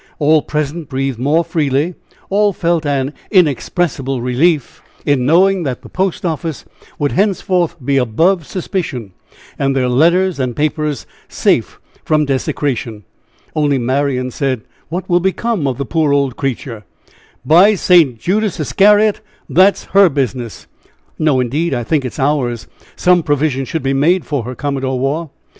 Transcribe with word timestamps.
All 0.17 0.41
present 0.41 0.89
breathed 0.89 1.19
more 1.19 1.43
freely 1.45 1.93
all 2.31 2.53
felt 2.53 2.87
an 2.87 3.13
inexpressible 3.29 4.19
relief 4.19 4.81
in 5.05 5.27
knowing 5.27 5.61
that 5.61 5.83
the 5.83 5.89
post 5.89 6.25
office 6.25 6.65
would 6.97 7.11
henceforth 7.11 7.75
be 7.85 7.97
above 7.97 8.47
suspicion, 8.47 9.13
and 9.59 9.75
their 9.75 9.87
letters 9.87 10.39
and 10.39 10.55
papers 10.55 11.05
safe 11.27 11.79
from, 12.03 12.25
desecration. 12.25 13.03
Only 13.55 13.77
Marian 13.77 14.31
said: 14.31 14.61
"What 14.89 15.07
will 15.07 15.19
become 15.19 15.67
of 15.67 15.77
the 15.77 15.85
poor 15.85 16.11
old 16.11 16.35
creature?" 16.35 16.83
"By 17.45 17.75
St. 17.75 18.17
Judas 18.19 18.59
Iscariot, 18.59 19.21
that's 19.47 19.83
her 19.93 20.09
business." 20.09 20.65
"No, 21.19 21.39
indeed, 21.39 21.75
I 21.75 21.83
think 21.83 22.05
it 22.05 22.13
is 22.13 22.17
ours; 22.19 22.65
some 22.95 23.21
provision 23.21 23.65
should 23.65 23.83
be 23.83 23.93
made 23.93 24.25
for 24.25 24.45
her, 24.45 24.55
Commodore 24.55 24.99
Waugh." 24.99 25.29